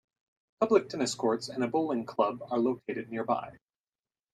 Public 0.59 0.89
tennis 0.89 1.13
courts 1.13 1.47
and 1.47 1.63
a 1.63 1.67
bowling 1.67 2.07
club 2.07 2.41
are 2.49 2.57
located 2.57 3.11
nearby. 3.11 3.59